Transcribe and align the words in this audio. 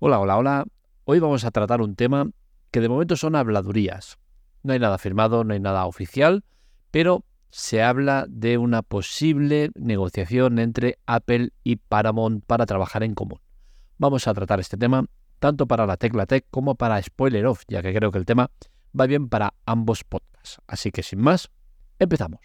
Hola, 0.00 0.20
hola, 0.20 0.36
hola. 0.36 0.64
Hoy 1.06 1.18
vamos 1.18 1.44
a 1.44 1.50
tratar 1.50 1.80
un 1.80 1.96
tema 1.96 2.30
que 2.70 2.80
de 2.80 2.88
momento 2.88 3.16
son 3.16 3.34
habladurías. 3.34 4.16
No 4.62 4.72
hay 4.72 4.78
nada 4.78 4.96
firmado, 4.96 5.42
no 5.42 5.54
hay 5.54 5.58
nada 5.58 5.86
oficial, 5.86 6.44
pero 6.92 7.24
se 7.50 7.82
habla 7.82 8.24
de 8.28 8.58
una 8.58 8.82
posible 8.82 9.72
negociación 9.74 10.60
entre 10.60 10.98
Apple 11.06 11.50
y 11.64 11.76
Paramount 11.76 12.44
para 12.46 12.64
trabajar 12.64 13.02
en 13.02 13.14
común. 13.14 13.40
Vamos 13.96 14.28
a 14.28 14.34
tratar 14.34 14.60
este 14.60 14.76
tema 14.76 15.04
tanto 15.40 15.66
para 15.66 15.84
la 15.84 15.96
Tecla 15.96 16.26
Tech 16.26 16.46
como 16.48 16.76
para 16.76 17.02
Spoiler 17.02 17.46
Off, 17.46 17.64
ya 17.66 17.82
que 17.82 17.92
creo 17.92 18.12
que 18.12 18.18
el 18.18 18.24
tema 18.24 18.52
va 18.98 19.06
bien 19.06 19.28
para 19.28 19.54
ambos 19.66 20.04
podcasts. 20.04 20.58
Así 20.68 20.92
que 20.92 21.02
sin 21.02 21.20
más, 21.20 21.50
empezamos. 21.98 22.38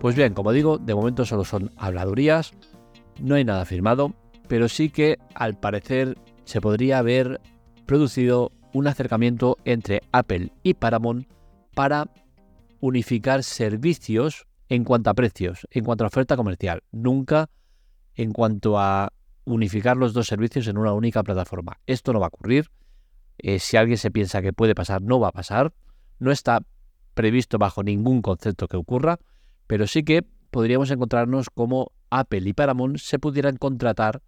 Pues 0.00 0.16
bien, 0.16 0.32
como 0.32 0.52
digo, 0.52 0.78
de 0.78 0.94
momento 0.94 1.26
solo 1.26 1.44
son 1.44 1.72
habladurías, 1.76 2.52
no 3.20 3.34
hay 3.34 3.44
nada 3.44 3.66
firmado, 3.66 4.14
pero 4.48 4.66
sí 4.66 4.88
que 4.88 5.18
al 5.34 5.60
parecer 5.60 6.16
se 6.44 6.62
podría 6.62 6.96
haber 6.96 7.38
producido 7.84 8.50
un 8.72 8.86
acercamiento 8.86 9.58
entre 9.66 10.00
Apple 10.10 10.52
y 10.62 10.72
Paramount 10.72 11.28
para 11.74 12.08
unificar 12.80 13.42
servicios 13.42 14.46
en 14.70 14.84
cuanto 14.84 15.10
a 15.10 15.14
precios, 15.14 15.68
en 15.70 15.84
cuanto 15.84 16.04
a 16.04 16.06
oferta 16.06 16.34
comercial, 16.34 16.82
nunca 16.92 17.50
en 18.14 18.32
cuanto 18.32 18.78
a 18.78 19.12
unificar 19.44 19.98
los 19.98 20.14
dos 20.14 20.28
servicios 20.28 20.66
en 20.66 20.78
una 20.78 20.94
única 20.94 21.22
plataforma. 21.22 21.78
Esto 21.86 22.14
no 22.14 22.20
va 22.20 22.26
a 22.26 22.28
ocurrir. 22.28 22.70
Eh, 23.36 23.58
si 23.58 23.76
alguien 23.76 23.98
se 23.98 24.10
piensa 24.10 24.40
que 24.40 24.54
puede 24.54 24.74
pasar, 24.74 25.02
no 25.02 25.20
va 25.20 25.28
a 25.28 25.32
pasar. 25.32 25.74
No 26.18 26.30
está 26.30 26.62
previsto 27.12 27.58
bajo 27.58 27.82
ningún 27.82 28.22
concepto 28.22 28.66
que 28.66 28.78
ocurra, 28.78 29.18
pero 29.70 29.86
sí 29.86 30.02
que 30.02 30.24
podríamos 30.50 30.90
encontrarnos 30.90 31.48
como 31.48 31.92
Apple 32.10 32.42
y 32.44 32.52
Paramount 32.52 32.98
se 32.98 33.20
pudieran 33.20 33.56
contratar 33.56 34.20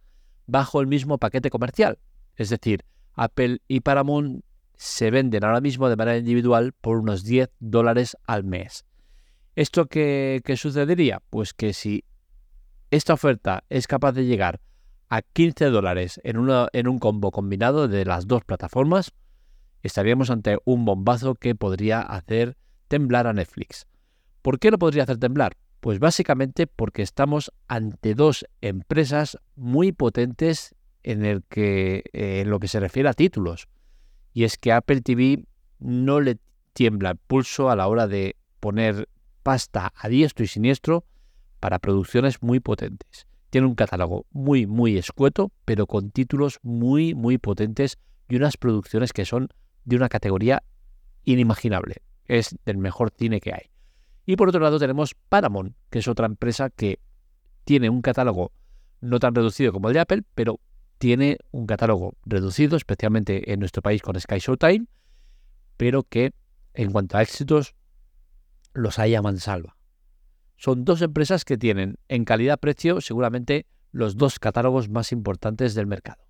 bajo 0.46 0.80
el 0.80 0.86
mismo 0.86 1.18
paquete 1.18 1.50
comercial. 1.50 1.98
Es 2.36 2.48
decir, 2.50 2.84
Apple 3.14 3.58
y 3.66 3.80
Paramount 3.80 4.44
se 4.76 5.10
venden 5.10 5.42
ahora 5.42 5.60
mismo 5.60 5.88
de 5.88 5.96
manera 5.96 6.16
individual 6.16 6.74
por 6.80 6.98
unos 6.98 7.24
10 7.24 7.50
dólares 7.58 8.16
al 8.24 8.44
mes. 8.44 8.84
¿Esto 9.56 9.86
qué, 9.86 10.40
sucedería? 10.56 11.20
Pues 11.28 11.54
que 11.54 11.72
si 11.72 12.04
esta 12.92 13.14
oferta 13.14 13.64
es 13.68 13.88
capaz 13.88 14.12
de 14.12 14.26
llegar 14.26 14.60
a 15.08 15.22
15 15.22 15.70
dólares 15.70 16.20
en, 16.22 16.36
en 16.72 16.86
un 16.86 16.98
combo 17.00 17.32
combinado 17.32 17.88
de 17.88 18.04
las 18.04 18.28
dos 18.28 18.44
plataformas, 18.44 19.10
estaríamos 19.82 20.30
ante 20.30 20.58
un 20.64 20.84
bombazo 20.84 21.34
que 21.34 21.56
podría 21.56 22.00
hacer 22.00 22.56
temblar 22.86 23.26
a 23.26 23.32
Netflix. 23.32 23.88
¿Por 24.42 24.58
qué 24.58 24.72
lo 24.72 24.78
podría 24.78 25.04
hacer 25.04 25.18
temblar? 25.18 25.56
Pues 25.80 26.00
básicamente 26.00 26.66
porque 26.66 27.02
estamos 27.02 27.52
ante 27.68 28.14
dos 28.14 28.44
empresas 28.60 29.38
muy 29.54 29.92
potentes 29.92 30.74
en, 31.04 31.24
eh, 31.24 32.44
lo 32.46 32.58
que 32.58 32.68
se 32.68 32.80
refiere 32.80 33.08
a 33.08 33.14
títulos. 33.14 33.68
Y 34.32 34.44
es 34.44 34.58
que 34.58 34.72
Apple 34.72 35.00
TV 35.00 35.44
no 35.78 36.20
le 36.20 36.38
tiembla 36.72 37.10
el 37.10 37.16
pulso 37.16 37.70
a 37.70 37.76
la 37.76 37.86
hora 37.86 38.08
de 38.08 38.36
poner 38.60 39.08
pasta 39.42 39.92
a 39.96 40.08
diestro 40.08 40.44
y 40.44 40.48
siniestro 40.48 41.04
para 41.60 41.78
producciones 41.78 42.42
muy 42.42 42.60
potentes. 42.60 43.26
Tiene 43.50 43.66
un 43.66 43.74
catálogo 43.74 44.26
muy, 44.30 44.66
muy 44.66 44.96
escueto, 44.96 45.52
pero 45.64 45.86
con 45.86 46.10
títulos 46.10 46.58
muy, 46.62 47.14
muy 47.14 47.38
potentes 47.38 47.98
y 48.28 48.36
unas 48.36 48.56
producciones 48.56 49.12
que 49.12 49.24
son 49.24 49.48
de 49.84 49.96
una 49.96 50.08
categoría 50.08 50.62
inimaginable. 51.24 51.96
Es 52.26 52.56
del 52.64 52.78
mejor 52.78 53.12
cine 53.16 53.40
que 53.40 53.52
hay. 53.52 53.71
Y 54.24 54.36
por 54.36 54.48
otro 54.48 54.60
lado 54.60 54.78
tenemos 54.78 55.14
Paramount, 55.28 55.74
que 55.90 55.98
es 55.98 56.08
otra 56.08 56.26
empresa 56.26 56.70
que 56.70 57.00
tiene 57.64 57.90
un 57.90 58.02
catálogo 58.02 58.52
no 59.00 59.18
tan 59.18 59.34
reducido 59.34 59.72
como 59.72 59.88
el 59.88 59.94
de 59.94 60.00
Apple, 60.00 60.22
pero 60.34 60.60
tiene 60.98 61.38
un 61.50 61.66
catálogo 61.66 62.14
reducido, 62.24 62.76
especialmente 62.76 63.52
en 63.52 63.58
nuestro 63.58 63.82
país 63.82 64.02
con 64.02 64.18
Sky 64.20 64.38
Showtime, 64.38 64.86
pero 65.76 66.04
que 66.04 66.32
en 66.74 66.92
cuanto 66.92 67.18
a 67.18 67.22
éxitos 67.22 67.74
los 68.72 68.98
hay 68.98 69.14
a 69.14 69.22
mansalva. 69.22 69.76
Son 70.56 70.84
dos 70.84 71.02
empresas 71.02 71.44
que 71.44 71.58
tienen 71.58 71.98
en 72.08 72.24
calidad-precio 72.24 73.00
seguramente 73.00 73.66
los 73.90 74.16
dos 74.16 74.38
catálogos 74.38 74.88
más 74.88 75.10
importantes 75.10 75.74
del 75.74 75.88
mercado. 75.88 76.24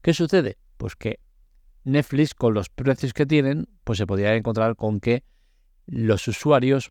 ¿Qué 0.00 0.14
sucede? 0.14 0.56
Pues 0.78 0.96
que 0.96 1.20
Netflix 1.84 2.34
con 2.34 2.54
los 2.54 2.70
precios 2.70 3.12
que 3.12 3.26
tienen, 3.26 3.68
pues 3.84 3.98
se 3.98 4.06
podría 4.06 4.34
encontrar 4.34 4.76
con 4.76 4.98
que 4.98 5.24
los 5.86 6.26
usuarios 6.26 6.90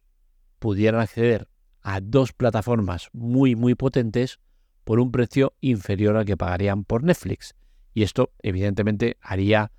pudieran 0.66 1.00
acceder 1.00 1.48
a 1.84 2.02
dos 2.02 2.34
plataformas 2.34 3.10
muy 3.14 3.56
muy 3.56 3.76
potentes 3.76 4.40
por 4.84 5.00
un 5.00 5.12
precio 5.12 5.54
inferior 5.62 6.18
al 6.18 6.26
que 6.26 6.38
pagarían 6.38 6.86
por 6.86 7.04
Netflix. 7.04 7.54
Y 7.94 8.02
esto, 8.02 8.32
evidentemente, 8.42 9.16
haría 9.22 9.72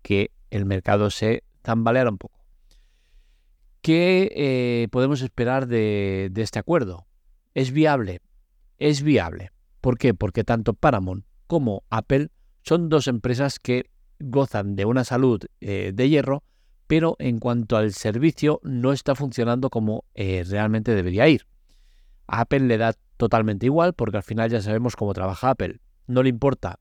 que 0.00 0.30
el 0.48 0.64
mercado 0.64 1.10
se 1.10 1.44
tambaleara 1.60 2.08
un 2.08 2.16
poco. 2.16 2.42
¿Qué 3.82 4.32
eh, 4.34 4.88
podemos 4.90 5.20
esperar 5.20 5.66
de, 5.66 6.32
este 6.34 6.58
acuerdo? 6.58 7.06
¿Es 7.52 7.70
viable? 7.70 8.22
Es 8.78 9.02
viable. 9.02 9.50
¿Por 9.82 9.98
qué? 9.98 10.14
Porque 10.14 10.42
tanto 10.42 10.72
Paramount 10.72 11.26
como 11.46 11.84
Apple 11.90 12.30
son 12.62 12.88
dos 12.88 13.08
empresas 13.08 13.58
que 13.58 13.90
gozan 14.18 14.74
de 14.74 14.86
una 14.86 15.04
salud 15.04 15.44
eh, 15.60 15.92
de 15.94 16.08
hierro, 16.08 16.44
pero 16.90 17.14
en 17.20 17.38
cuanto 17.38 17.76
al 17.76 17.92
servicio 17.92 18.58
no 18.64 18.92
está 18.92 19.14
funcionando 19.14 19.70
como 19.70 20.06
eh, 20.16 20.44
realmente 20.44 20.92
debería 20.92 21.28
ir. 21.28 21.46
A 22.26 22.40
Apple 22.40 22.66
le 22.66 22.78
da 22.78 22.94
totalmente 23.16 23.66
igual 23.66 23.94
porque 23.94 24.16
al 24.16 24.24
final 24.24 24.50
ya 24.50 24.60
sabemos 24.60 24.96
cómo 24.96 25.14
trabaja 25.14 25.50
Apple. 25.50 25.78
No 26.08 26.24
le 26.24 26.30
importa 26.30 26.80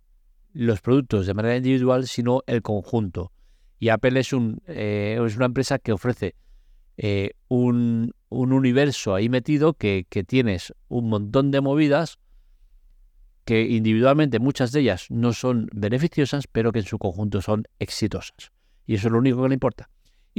los 0.51 0.81
productos 0.81 1.27
de 1.27 1.35
manera 1.35 1.57
individual, 1.57 2.07
sino 2.07 2.41
el 2.47 2.63
conjunto. 2.63 3.31
Y 3.77 3.89
Apple 3.89 4.19
es, 4.19 4.31
eh, 4.65 5.19
una 5.35 5.45
empresa 5.45 5.77
que 5.77 5.91
ofrece 5.91 6.33
eh, 6.97 7.33
un, 7.47 8.11
universo 8.29 9.13
ahí 9.13 9.29
metido 9.29 9.75
que 9.75 10.07
tienes 10.25 10.73
un 10.87 11.07
montón 11.07 11.51
de 11.51 11.61
movidas 11.61 12.17
que 13.45 13.61
individualmente 13.61 14.39
muchas 14.39 14.71
de 14.71 14.79
ellas 14.79 15.05
no 15.11 15.33
son 15.33 15.69
beneficiosas, 15.71 16.47
pero 16.47 16.71
que 16.71 16.79
en 16.79 16.85
su 16.85 16.97
conjunto 16.97 17.43
son 17.43 17.65
exitosas. 17.77 18.51
Y 18.87 18.95
eso 18.95 19.09
es 19.09 19.11
lo 19.11 19.19
único 19.19 19.43
que 19.43 19.49
le 19.49 19.53
importa. 19.53 19.87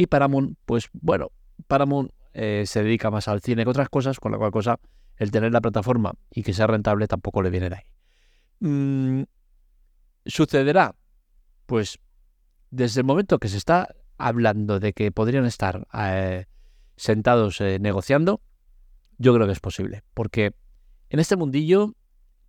Y 0.01 0.07
Paramount, 0.07 0.57
pues 0.65 0.89
bueno, 0.95 1.31
Paramount 1.67 2.11
eh, 2.33 2.65
se 2.67 2.83
dedica 2.83 3.11
más 3.11 3.29
al 3.29 3.43
cine 3.43 3.65
que 3.65 3.69
otras 3.69 3.91
cosas, 3.91 4.19
con 4.19 4.33
la 4.33 4.39
cual 4.39 4.51
cosa 4.51 4.81
el 5.19 5.31
tener 5.31 5.53
la 5.53 5.61
plataforma 5.61 6.15
y 6.31 6.43
que 6.43 6.55
sea 6.55 6.67
rentable 6.67 7.07
tampoco 7.07 7.43
le 7.43 7.51
viene 7.51 7.69
de 7.69 7.77
ahí. 7.77 7.83
Mm, 8.61 9.25
¿Sucederá? 10.25 10.95
Pues 11.67 11.99
desde 12.71 13.03
el 13.03 13.07
momento 13.07 13.39
que 13.39 13.49
se 13.49 13.59
está 13.59 13.95
hablando 14.17 14.81
de 14.81 14.95
que 14.95 15.13
podrían 15.13 15.45
estar 15.45 15.87
eh, 15.93 16.47
sentados 16.97 17.61
eh, 17.61 17.79
negociando, 17.79 18.41
yo 19.19 19.35
creo 19.35 19.47
que 19.47 19.53
es 19.53 19.61
posible. 19.61 20.03
Porque 20.15 20.55
en 21.11 21.21
este 21.21 21.37
mundillo, 21.37 21.93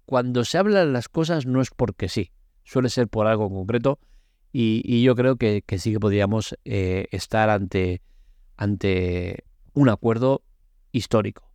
cuando 0.06 0.46
se 0.46 0.58
hablan 0.58 0.94
las 0.94 1.10
cosas 1.10 1.46
no 1.46 1.60
es 1.60 1.70
porque 1.70 2.08
sí, 2.08 2.32
suele 2.64 2.88
ser 2.88 3.10
por 3.10 3.28
algo 3.28 3.50
concreto 3.50 4.00
y, 4.52 5.02
yo 5.02 5.16
creo 5.16 5.38
que, 5.38 5.64
sí 5.78 5.94
que 5.94 6.00
podríamos 6.00 6.58
eh, 6.66 7.08
estar 7.12 7.50
ante, 7.50 8.02
ante 8.58 9.46
un 9.74 9.90
acuerdo 9.90 10.44
histórico. 10.92 11.52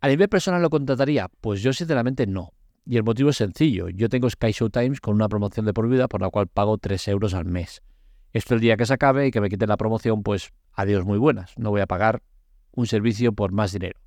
¿A 0.00 0.08
nivel 0.08 0.28
personal 0.28 0.60
lo 0.60 0.68
contrataría? 0.68 1.30
Pues 1.40 1.62
yo 1.62 1.72
sinceramente 1.72 2.26
no. 2.26 2.52
Y 2.84 2.98
el 2.98 3.04
motivo 3.04 3.30
es 3.30 3.38
sencillo. 3.38 3.88
Yo 3.88 4.10
tengo 4.10 4.28
Sky 4.28 4.52
Show 4.52 4.68
Times 4.68 5.00
con 5.00 5.14
una 5.14 5.28
promoción 5.28 5.64
de 5.64 5.72
por 5.72 5.88
vida 5.88 6.06
por 6.08 6.20
la 6.20 6.28
cual 6.28 6.46
pago 6.46 6.76
3 6.76 7.08
euros 7.08 7.32
al 7.32 7.46
mes. 7.46 7.82
Esto 8.34 8.54
el 8.54 8.60
día 8.60 8.76
que 8.76 8.84
se 8.84 8.92
acabe 8.92 9.26
y 9.26 9.30
que 9.30 9.40
me 9.40 9.48
quiten 9.48 9.70
la 9.70 9.78
promoción, 9.78 10.22
pues 10.22 10.50
adiós 10.74 11.06
muy 11.06 11.16
buenas. 11.16 11.56
No 11.56 11.70
voy 11.70 11.80
a 11.80 11.86
pagar 11.86 12.22
un 12.72 12.86
servicio 12.86 13.32
por 13.32 13.52
más 13.52 13.72
dinero. 13.72 13.98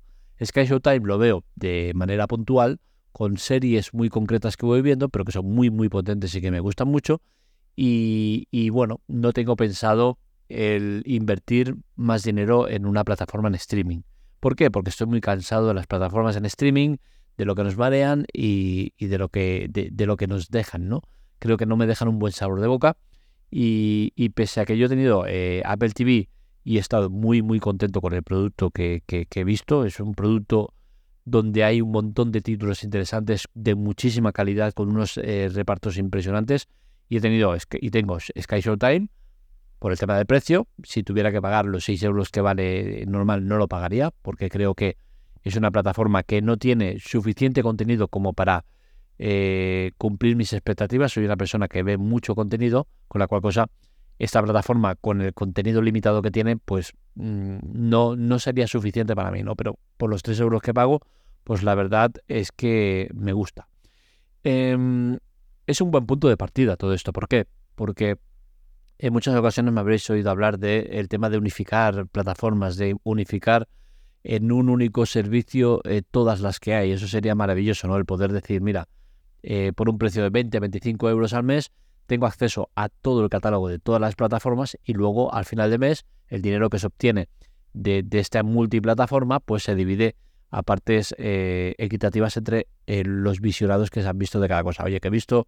Sky 0.44 0.66
Showtime 0.66 1.00
lo 1.00 1.18
veo 1.18 1.44
de 1.56 1.92
manera 1.94 2.28
puntual, 2.28 2.78
con 3.10 3.38
series 3.38 3.92
muy 3.92 4.08
concretas 4.08 4.56
que 4.56 4.66
voy 4.66 4.82
viendo, 4.82 5.08
pero 5.08 5.24
que 5.24 5.32
son 5.32 5.46
muy, 5.46 5.70
muy 5.70 5.88
potentes 5.88 6.32
y 6.36 6.40
que 6.40 6.52
me 6.52 6.60
gustan 6.60 6.86
mucho. 6.86 7.20
Y, 7.80 8.48
y 8.50 8.70
bueno, 8.70 9.02
no 9.06 9.32
tengo 9.32 9.54
pensado 9.54 10.18
el 10.48 11.04
invertir 11.06 11.76
más 11.94 12.24
dinero 12.24 12.68
en 12.68 12.86
una 12.86 13.04
plataforma 13.04 13.46
en 13.46 13.54
streaming. 13.54 14.00
¿Por 14.40 14.56
qué? 14.56 14.68
Porque 14.68 14.90
estoy 14.90 15.06
muy 15.06 15.20
cansado 15.20 15.68
de 15.68 15.74
las 15.74 15.86
plataformas 15.86 16.34
en 16.34 16.44
streaming, 16.44 16.96
de 17.36 17.44
lo 17.44 17.54
que 17.54 17.62
nos 17.62 17.76
marean 17.76 18.26
y, 18.32 18.92
de, 18.98 19.16
lo 19.16 19.28
que, 19.28 19.68
de, 19.70 20.06
lo 20.06 20.16
que 20.16 20.26
nos 20.26 20.48
dejan, 20.48 20.88
¿no? 20.88 21.02
Creo 21.38 21.56
que 21.56 21.66
no 21.66 21.76
me 21.76 21.86
dejan 21.86 22.08
un 22.08 22.18
buen 22.18 22.32
sabor 22.32 22.60
de 22.60 22.66
boca 22.66 22.96
y, 23.48 24.28
pese 24.34 24.60
a 24.60 24.64
que 24.64 24.76
yo 24.76 24.86
he 24.86 24.88
tenido 24.88 25.24
eh, 25.28 25.62
Apple 25.64 25.90
TV 25.90 26.28
y 26.64 26.78
he 26.78 26.80
estado 26.80 27.10
muy, 27.10 27.42
muy 27.42 27.60
contento 27.60 28.00
con 28.00 28.12
el 28.12 28.24
producto 28.24 28.72
que, 28.72 29.04
he 29.06 29.44
visto, 29.44 29.84
es 29.84 30.00
un 30.00 30.16
producto 30.16 30.74
donde 31.24 31.62
hay 31.62 31.80
un 31.80 31.92
montón 31.92 32.32
de 32.32 32.40
títulos 32.40 32.82
interesantes 32.82 33.46
de 33.54 33.76
muchísima 33.76 34.32
calidad 34.32 34.72
con 34.72 34.88
unos 34.88 35.16
eh, 35.18 35.48
repartos 35.48 35.96
impresionantes 35.96 36.66
y 37.08 37.16
he 37.16 37.20
tenido 37.20 37.54
y 37.80 37.90
tengo 37.90 38.18
Sky 38.20 38.60
Showtime 38.60 39.08
por 39.78 39.92
el 39.92 39.98
tema 39.98 40.16
del 40.16 40.26
precio. 40.26 40.66
Si 40.82 41.02
tuviera 41.02 41.32
que 41.32 41.40
pagar 41.40 41.66
los 41.66 41.84
6 41.84 42.02
euros 42.02 42.30
que 42.30 42.40
vale 42.40 43.04
normal, 43.06 43.46
no 43.46 43.56
lo 43.56 43.68
pagaría, 43.68 44.10
porque 44.22 44.48
creo 44.48 44.74
que 44.74 44.96
es 45.42 45.56
una 45.56 45.70
plataforma 45.70 46.22
que 46.22 46.42
no 46.42 46.56
tiene 46.56 46.98
suficiente 46.98 47.62
contenido 47.62 48.08
como 48.08 48.32
para 48.32 48.64
eh, 49.18 49.92
cumplir 49.98 50.36
mis 50.36 50.52
expectativas. 50.52 51.12
Soy 51.12 51.24
una 51.24 51.36
persona 51.36 51.68
que 51.68 51.82
ve 51.82 51.96
mucho 51.96 52.34
contenido, 52.34 52.86
con 53.08 53.20
la 53.20 53.26
cual 53.26 53.42
cosa 53.42 53.70
esta 54.18 54.42
plataforma 54.42 54.96
con 54.96 55.20
el 55.20 55.32
contenido 55.32 55.80
limitado 55.80 56.22
que 56.22 56.32
tiene, 56.32 56.56
pues 56.56 56.92
mm, 57.14 57.58
no, 57.62 58.16
no 58.16 58.38
sería 58.40 58.66
suficiente 58.66 59.14
para 59.14 59.30
mí, 59.30 59.42
¿no? 59.44 59.54
Pero 59.54 59.78
por 59.96 60.10
los 60.10 60.22
3 60.22 60.40
euros 60.40 60.60
que 60.60 60.74
pago, 60.74 61.00
pues 61.44 61.62
la 61.62 61.74
verdad 61.74 62.10
es 62.26 62.50
que 62.50 63.08
me 63.14 63.32
gusta. 63.32 63.68
Em, 64.42 65.18
es 65.68 65.82
un 65.82 65.90
buen 65.90 66.06
punto 66.06 66.28
de 66.28 66.36
partida 66.38 66.76
todo 66.76 66.94
esto. 66.94 67.12
¿Por 67.12 67.28
qué? 67.28 67.46
Porque 67.74 68.16
en 68.98 69.12
muchas 69.12 69.36
ocasiones 69.36 69.72
me 69.72 69.80
habréis 69.80 70.08
oído 70.08 70.30
hablar 70.30 70.58
del 70.58 71.08
tema 71.08 71.28
de 71.28 71.36
unificar 71.36 72.06
plataformas, 72.08 72.78
de 72.78 72.96
unificar 73.04 73.68
en 74.24 74.50
un 74.50 74.70
único 74.70 75.04
servicio 75.04 75.82
eh, 75.84 76.02
todas 76.10 76.40
las 76.40 76.58
que 76.58 76.74
hay. 76.74 76.92
Eso 76.92 77.06
sería 77.06 77.34
maravilloso, 77.34 77.86
¿no? 77.86 77.96
El 77.98 78.06
poder 78.06 78.32
decir, 78.32 78.62
mira, 78.62 78.88
eh, 79.42 79.72
por 79.76 79.90
un 79.90 79.98
precio 79.98 80.22
de 80.22 80.30
20, 80.30 80.58
25 80.58 81.10
euros 81.10 81.34
al 81.34 81.44
mes, 81.44 81.70
tengo 82.06 82.24
acceso 82.24 82.70
a 82.74 82.88
todo 82.88 83.22
el 83.22 83.28
catálogo 83.28 83.68
de 83.68 83.78
todas 83.78 84.00
las 84.00 84.16
plataformas 84.16 84.78
y 84.82 84.94
luego 84.94 85.34
al 85.34 85.44
final 85.44 85.70
de 85.70 85.76
mes 85.76 86.06
el 86.28 86.40
dinero 86.40 86.70
que 86.70 86.78
se 86.78 86.86
obtiene 86.86 87.28
de, 87.74 88.06
esta 88.12 88.42
multiplataforma 88.42 89.40
pues 89.40 89.64
se 89.64 89.74
divide 89.74 90.16
a 90.50 90.62
partes 90.62 91.14
eh, 91.18 91.74
equitativas 91.78 92.36
entre 92.36 92.68
los 92.86 93.40
visionados 93.40 93.90
que 93.90 94.02
se 94.02 94.08
han 94.08 94.18
visto 94.18 94.40
de 94.40 94.48
cada 94.48 94.62
cosa. 94.62 94.84
Oye, 94.84 95.00
que 95.00 95.08
he 95.08 95.10
visto 95.10 95.46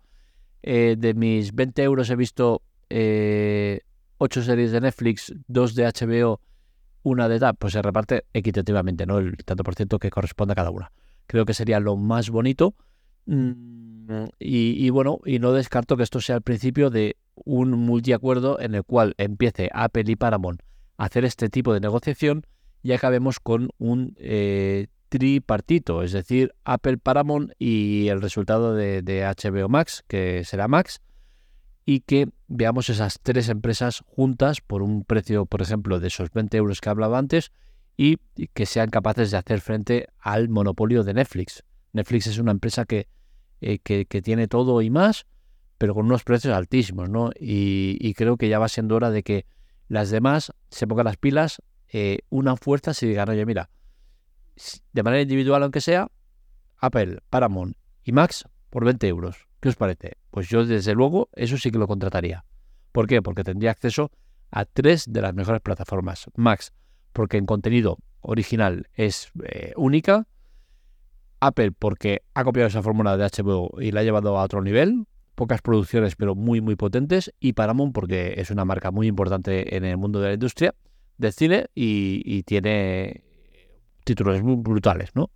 de 0.63 1.15
mis 1.17 1.55
20 1.55 1.83
euros 1.83 2.11
he 2.11 2.17
visto 2.17 2.63
eh, 2.91 3.81
ocho 4.19 4.43
series 4.43 4.73
de 4.73 4.81
Netflix, 4.81 5.33
dos 5.47 5.75
de 5.75 5.87
HBO, 5.87 6.41
una 7.03 7.29
de 7.29 7.39
TAP, 7.39 7.57
pues 7.59 7.73
se 7.73 7.81
reparte 7.81 8.25
equitativamente, 8.35 9.07
¿no? 9.07 9.19
El 9.19 9.37
tanto 9.39 9.65
por 9.65 9.75
ciento 9.75 9.99
que 9.99 10.11
corresponde 10.11 10.53
a 10.53 10.57
cada 10.57 10.71
una. 10.71 10.93
Creo 11.27 11.47
que 11.47 11.55
sería 11.55 11.81
lo 11.81 11.97
más 11.97 12.29
bonito. 12.29 12.75
Mm, 13.25 14.25
y, 14.39 14.91
bueno, 14.91 15.21
y 15.25 15.39
no 15.39 15.53
descarto 15.53 15.97
que 15.97 16.03
esto 16.03 16.21
sea 16.21 16.37
el 16.37 16.43
principio 16.43 16.91
de 16.91 17.17
un 17.37 17.71
multiacuerdo 17.71 18.61
en 18.61 18.75
el 18.75 18.83
cual 18.83 19.15
empiece 19.17 19.71
Apple 19.73 20.05
y 20.07 20.17
Paramount 20.17 20.61
a 20.99 21.05
hacer 21.05 21.25
este 21.25 21.49
tipo 21.49 21.73
de 21.73 21.81
negociación 21.81 22.45
y 22.83 22.93
acabemos 22.93 23.41
con 23.41 23.71
un 23.79 24.15
eh, 24.19 24.89
tripartito, 25.09 26.03
es 26.03 26.13
decir, 26.13 26.55
Apple, 26.65 26.99
Paramount 26.99 27.53
y 27.59 28.09
el 28.09 28.23
resultado 28.23 28.75
de, 28.75 29.03
HBO 29.03 29.69
Max, 29.69 30.05
que 30.07 30.45
será 30.45 30.69
Max, 30.69 31.01
y 31.85 32.01
que 32.01 32.29
veamos 32.47 32.89
esas 32.89 33.19
tres 33.21 33.49
empresas 33.49 34.05
juntas 34.07 34.61
por 34.61 34.83
un 34.83 35.05
precio, 35.05 35.47
por 35.47 35.63
ejemplo, 35.63 35.99
de 35.99 36.09
esos 36.09 36.31
20 36.31 36.57
euros 36.57 36.81
que 36.81 36.89
hablaba 36.89 37.19
antes 37.19 37.51
y 37.97 38.19
que 38.55 38.67
sean 38.67 38.91
capaces 38.91 39.31
de 39.31 39.37
hacer 39.37 39.61
frente 39.61 40.09
al 40.19 40.49
monopolio 40.49 41.03
de 41.03 41.15
Netflix. 41.15 41.65
Netflix 41.93 42.29
es 42.29 42.39
una 42.39 42.53
empresa 42.53 42.85
que, 42.85 43.09
eh, 43.61 43.79
que, 43.81 44.23
tiene 44.23 44.49
todo 44.49 44.81
y 44.81 44.89
más, 44.89 45.27
pero 45.77 45.95
con 45.95 46.07
unos 46.07 46.25
precios 46.25 46.55
altísimos, 46.55 47.11
¿no? 47.11 47.31
Y, 47.39 48.15
creo 48.15 48.37
que 48.37 48.49
ya 48.49 48.59
va 48.59 48.69
siendo 48.69 48.97
hora 48.97 49.11
de 49.11 49.23
que 49.23 49.45
las 49.89 50.11
demás 50.11 50.53
se 50.71 50.87
pongan 50.87 51.07
las 51.07 51.17
pilas, 51.17 51.61
eh, 51.93 52.21
una 52.29 52.57
fuerza 52.57 52.93
y 53.01 53.07
digan, 53.07 53.29
oye, 53.29 53.45
mira, 53.45 53.69
de 54.93 55.03
manera 55.03 55.23
individual 55.23 55.63
aunque 55.63 55.81
sea, 55.81 56.09
Apple, 56.79 57.19
Paramount 57.29 57.77
y 58.05 58.13
Max 58.13 58.45
por 58.71 58.85
20 58.85 59.09
euros. 59.09 59.49
¿Qué 59.61 59.69
os 59.69 59.77
parece? 59.77 60.17
Pues 60.31 60.49
yo 60.49 60.65
desde 60.65 60.95
luego 60.95 61.29
eso 61.35 61.59
sí 61.59 61.71
que 61.71 61.79
lo 61.79 61.87
contrataría. 61.87 62.45
¿Por 62.93 63.07
qué? 63.07 63.23
Porque 63.23 63.45
tendría 63.45 63.73
acceso 63.73 64.11
a 64.51 64.65
tres 64.65 65.05
de 65.09 65.21
las 65.21 65.35
mejores 65.35 65.61
plataformas. 65.61 66.27
Max, 66.35 66.73
porque 67.13 67.37
en 67.37 67.47
contenido 67.47 67.99
original 68.21 68.89
es 68.95 69.31
eh, 69.45 69.73
única. 69.77 70.27
Apple, 71.41 71.73
porque 71.73 72.23
ha 72.35 72.45
copiado 72.45 72.69
esa 72.69 72.83
fórmula 72.83 73.17
de 73.17 73.25
HBO 73.25 73.81
y 73.81 73.93
la 73.93 74.01
ha 74.01 74.05
llevado 74.05 74.39
a 74.39 74.45
otro 74.45 74.63
nivel. 74.63 75.07
Pocas 75.35 75.63
producciones, 75.63 76.17
pero 76.17 76.35
muy, 76.35 76.61
muy 76.61 76.77
potentes. 76.77 77.33
Y 77.41 77.55
Paramount, 77.55 77.95
porque 77.95 78.35
es 78.37 78.51
una 78.51 78.65
marca 78.65 78.91
muy 78.91 79.07
importante 79.07 79.77
en 79.77 79.85
el 79.85 79.97
mundo 79.97 80.21
de 80.21 80.29
la 80.29 80.35
industria 80.35 80.75
del 81.21 81.33
cine 81.33 81.67
y, 81.75 82.23
y 82.25 82.43
tiene 82.43 83.25
títulos 84.05 84.43
muy 84.43 84.57
brutales, 84.57 85.11
¿no? 85.15 85.31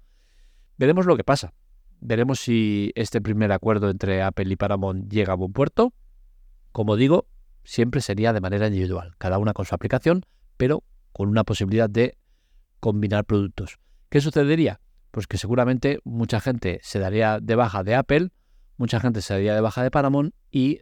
Veremos 0.76 1.06
lo 1.06 1.16
que 1.16 1.24
pasa. 1.24 1.52
Veremos 2.00 2.40
si 2.40 2.92
este 2.94 3.20
primer 3.20 3.52
acuerdo 3.52 3.90
entre 3.90 4.22
Apple 4.22 4.50
y 4.50 4.56
Paramount 4.56 5.10
llega 5.10 5.32
a 5.32 5.36
buen 5.36 5.52
puerto. 5.52 5.92
Como 6.72 6.96
digo, 6.96 7.26
siempre 7.62 8.00
sería 8.00 8.32
de 8.32 8.40
manera 8.40 8.66
individual, 8.66 9.14
cada 9.18 9.38
una 9.38 9.52
con 9.52 9.64
su 9.64 9.74
aplicación, 9.74 10.24
pero 10.56 10.82
con 11.12 11.28
una 11.28 11.44
posibilidad 11.44 11.88
de 11.88 12.16
combinar 12.80 13.24
productos. 13.24 13.78
¿Qué 14.08 14.20
sucedería? 14.20 14.80
Pues 15.10 15.26
que 15.26 15.38
seguramente 15.38 16.00
mucha 16.04 16.40
gente 16.40 16.80
se 16.82 16.98
daría 16.98 17.38
de 17.40 17.54
baja 17.54 17.84
de 17.84 17.94
Apple, 17.94 18.30
mucha 18.76 19.00
gente 19.00 19.22
se 19.22 19.34
daría 19.34 19.54
de 19.54 19.60
baja 19.60 19.82
de 19.82 19.90
Paramount 19.90 20.34
y 20.50 20.80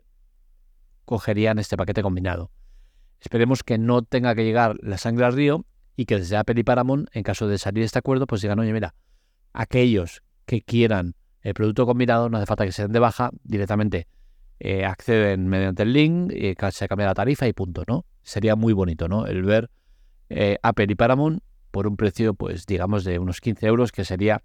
cogerían 1.05 1.59
este 1.59 1.77
paquete 1.77 2.03
combinado. 2.03 2.51
Esperemos 3.23 3.63
que 3.63 3.79
no 3.79 4.03
tenga 4.03 4.35
que 4.35 4.45
llegar 4.45 4.77
la 4.83 4.99
sangre 4.99 5.25
al 5.25 5.33
río 5.33 5.65
y 5.95 6.07
que 6.07 6.19
desde 6.19 6.37
Apple 6.37 6.59
y 6.59 6.65
Paramount, 6.65 7.09
en 7.13 7.23
caso 7.23 7.47
de 7.47 7.57
salir 7.57 7.85
este 7.85 8.01
acuerdo, 8.01 8.27
pues 8.27 8.43
digan, 8.43 8.59
oye, 8.59 8.73
mira, 8.73 8.97
aquellos 9.53 10.25
que 10.45 10.61
quieran 10.61 11.15
el 11.41 11.55
producto 11.55 11.87
combinado, 11.87 12.29
no 12.29 12.37
hace 12.37 12.47
falta 12.47 12.65
que 12.65 12.73
se 12.73 12.83
den 12.83 12.91
de 12.91 12.99
baja, 12.99 13.31
directamente 13.45 14.09
eh, 14.59 14.85
acceden 14.85 15.47
mediante 15.47 15.85
el 15.85 15.93
link, 15.93 16.33
y 16.33 16.57
se 16.73 16.89
cambia 16.89 17.07
la 17.07 17.15
tarifa 17.15 17.47
y 17.47 17.53
punto, 17.53 17.85
¿no? 17.87 18.07
Sería 18.25 18.57
muy 18.57 18.73
bonito, 18.73 19.07
¿no? 19.07 19.27
El 19.27 19.45
ver 19.45 19.71
eh, 20.29 20.59
Apple 20.61 20.87
y 20.89 20.95
Paramount 20.97 21.45
por 21.71 21.87
un 21.87 21.97
precio, 21.97 22.35
pues 22.35 22.67
digamos, 22.67 23.05
de 23.05 23.21
unos 23.21 23.41
15 23.41 23.67
euros, 23.67 23.93
que 23.93 24.05
sería 24.05 24.43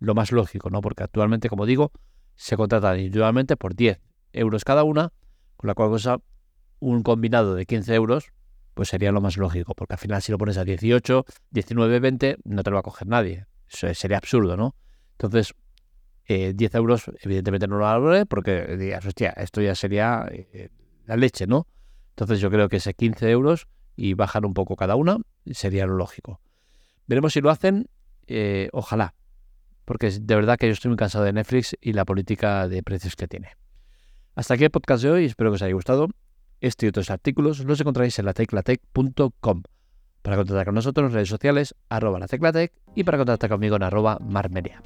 lo 0.00 0.14
más 0.14 0.32
lógico, 0.32 0.68
¿no? 0.68 0.82
Porque 0.82 1.02
actualmente, 1.02 1.48
como 1.48 1.64
digo, 1.64 1.92
se 2.36 2.58
contratan 2.58 2.98
individualmente 2.98 3.56
por 3.56 3.74
10 3.74 4.00
euros 4.34 4.64
cada 4.64 4.84
una, 4.84 5.14
con 5.56 5.68
la 5.68 5.74
cual 5.74 5.88
cosa 5.88 6.18
un 6.80 7.02
combinado 7.02 7.54
de 7.54 7.66
15 7.66 7.94
euros, 7.94 8.32
pues 8.74 8.88
sería 8.88 9.12
lo 9.12 9.20
más 9.20 9.36
lógico, 9.36 9.74
porque 9.74 9.94
al 9.94 9.98
final 9.98 10.22
si 10.22 10.32
lo 10.32 10.38
pones 10.38 10.56
a 10.58 10.64
18, 10.64 11.24
19, 11.50 12.00
20, 12.00 12.36
no 12.44 12.62
te 12.62 12.70
lo 12.70 12.74
va 12.74 12.80
a 12.80 12.82
coger 12.84 13.08
nadie. 13.08 13.46
Eso 13.68 13.92
sería 13.94 14.18
absurdo, 14.18 14.56
¿no? 14.56 14.74
Entonces, 15.12 15.54
10 16.28 16.60
eh, 16.60 16.76
euros, 16.76 17.10
evidentemente 17.22 17.66
no 17.66 17.78
lo 17.78 17.84
valoré 17.84 18.26
porque 18.26 18.76
digas, 18.76 19.04
hostia, 19.06 19.30
esto 19.30 19.62
ya 19.62 19.74
sería 19.74 20.26
eh, 20.30 20.68
la 21.06 21.16
leche, 21.16 21.46
¿no? 21.46 21.66
Entonces 22.10 22.40
yo 22.40 22.50
creo 22.50 22.68
que 22.68 22.76
ese 22.76 22.94
15 22.94 23.30
euros 23.30 23.66
y 23.96 24.14
bajar 24.14 24.44
un 24.44 24.54
poco 24.54 24.76
cada 24.76 24.94
una 24.94 25.18
sería 25.50 25.86
lo 25.86 25.94
lógico. 25.96 26.40
Veremos 27.06 27.32
si 27.32 27.40
lo 27.40 27.50
hacen, 27.50 27.88
eh, 28.26 28.68
ojalá, 28.72 29.14
porque 29.86 30.10
de 30.10 30.34
verdad 30.34 30.58
que 30.58 30.66
yo 30.66 30.72
estoy 30.72 30.90
muy 30.90 30.98
cansado 30.98 31.24
de 31.24 31.32
Netflix 31.32 31.76
y 31.80 31.94
la 31.94 32.04
política 32.04 32.68
de 32.68 32.82
precios 32.82 33.16
que 33.16 33.26
tiene. 33.26 33.56
Hasta 34.34 34.54
aquí 34.54 34.64
el 34.64 34.70
podcast 34.70 35.02
de 35.02 35.10
hoy, 35.10 35.24
espero 35.24 35.50
que 35.50 35.56
os 35.56 35.62
haya 35.62 35.72
gustado. 35.72 36.08
Este 36.60 36.86
y 36.86 36.88
otros 36.88 37.10
artículos 37.10 37.60
los 37.60 37.80
encontráis 37.80 38.18
en 38.18 38.26
lateclatec.com. 38.26 39.62
Para 40.22 40.36
contactar 40.36 40.66
con 40.66 40.74
nosotros 40.74 41.08
en 41.08 41.14
redes 41.14 41.28
sociales, 41.28 41.74
arroba 41.88 42.18
lateclatec 42.18 42.72
y 42.94 43.04
para 43.04 43.18
contactar 43.18 43.50
conmigo 43.50 43.76
en 43.76 43.82
arroba 43.82 44.18
marmedia. 44.20 44.82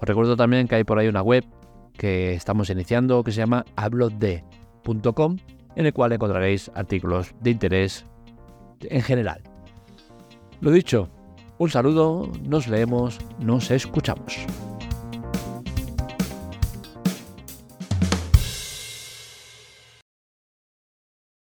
Os 0.00 0.08
recuerdo 0.08 0.36
también 0.36 0.66
que 0.66 0.74
hay 0.74 0.84
por 0.84 0.98
ahí 0.98 1.08
una 1.08 1.22
web 1.22 1.44
que 1.96 2.34
estamos 2.34 2.70
iniciando 2.70 3.22
que 3.22 3.32
se 3.32 3.38
llama 3.38 3.64
hablode.com 3.76 5.36
en 5.76 5.86
el 5.86 5.92
cual 5.92 6.12
encontraréis 6.12 6.70
artículos 6.74 7.34
de 7.40 7.50
interés 7.50 8.04
en 8.80 9.02
general. 9.02 9.42
Lo 10.60 10.70
dicho, 10.70 11.08
un 11.58 11.70
saludo, 11.70 12.30
nos 12.42 12.68
leemos, 12.68 13.18
nos 13.38 13.70
escuchamos. 13.70 14.46